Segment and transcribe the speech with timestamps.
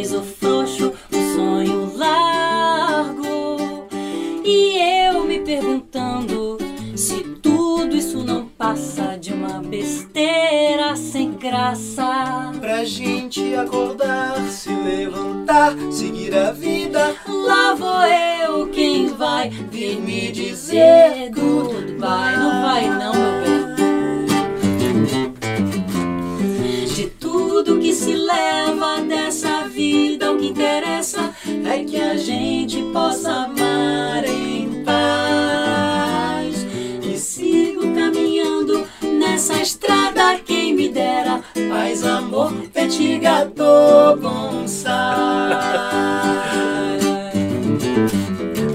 [0.00, 3.88] riso frouxo, um sonho largo.
[4.44, 6.56] E eu me perguntando
[6.96, 12.52] se tudo isso não passa de uma besteira sem graça.
[12.60, 17.14] Pra gente acordar, se levantar, seguir a vida.
[17.28, 20.99] Lá vou eu, quem vai vir me dizer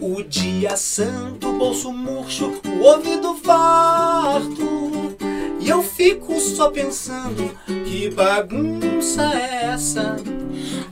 [0.00, 5.16] O dia santo, bolso murcho, o ouvido farto.
[5.60, 7.50] E eu fico só pensando,
[7.84, 10.16] que bagunça é essa?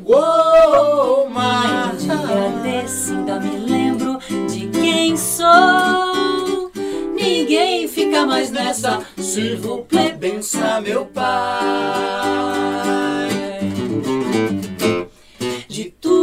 [0.05, 0.19] Uou,
[1.35, 2.63] Ai, um dia Marta.
[2.63, 6.71] desse ainda me lembro de quem sou.
[7.15, 9.01] Ninguém fica mais nessa.
[9.17, 10.17] S'il vous plaît,
[10.81, 11.27] meu pai.
[15.69, 16.16] De tudo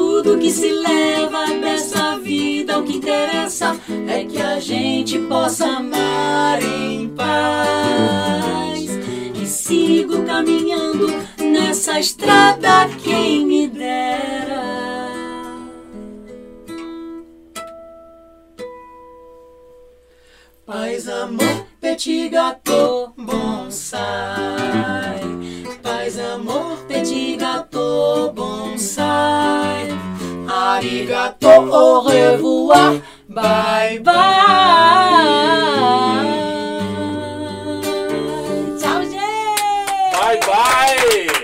[0.43, 7.09] que se leva dessa vida, o que interessa é que a gente possa amar em
[7.09, 8.85] paz.
[9.41, 11.07] E sigo caminhando
[11.37, 14.63] nessa estrada, quem me dera.
[20.65, 23.02] Paz, amor, petit gâteau,
[30.83, 32.95] Arigato, au revoir,
[33.29, 34.13] bye bye.
[38.77, 40.11] Tchau, gente!
[40.11, 41.42] Bye, bye!